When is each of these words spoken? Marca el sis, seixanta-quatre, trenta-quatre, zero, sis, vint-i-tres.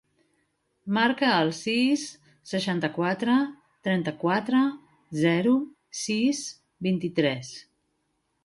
Marca 0.97 1.27
el 1.41 1.51
sis, 1.57 2.05
seixanta-quatre, 2.53 3.35
trenta-quatre, 3.89 4.63
zero, 5.27 5.55
sis, 6.03 6.45
vint-i-tres. 6.89 7.55